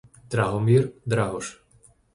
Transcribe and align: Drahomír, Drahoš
Drahomír, 0.31 0.83
Drahoš 1.05 1.47